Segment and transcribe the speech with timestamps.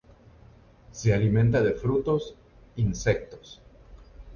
[0.91, 2.33] Se alimenta de frutos,
[2.75, 3.61] insectos.